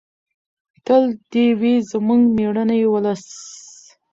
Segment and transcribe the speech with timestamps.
[0.85, 3.25] تل دې وي زموږ مېړنی ولس.